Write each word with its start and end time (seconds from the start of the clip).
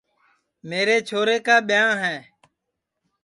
میرے 0.69 0.97
چھورے 1.07 1.37
کُا 1.45 1.55
ٻیاں 1.67 1.91
ہے 2.01 2.17